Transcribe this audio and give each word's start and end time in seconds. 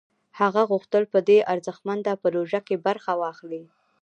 هغه 0.39 0.61
غوښتل 0.71 1.03
په 1.13 1.19
دې 1.27 1.37
ارزښتمنه 1.53 2.11
پروژه 2.23 2.59
کې 2.67 2.75
برخه 2.85 3.11
واخلي 3.21 3.63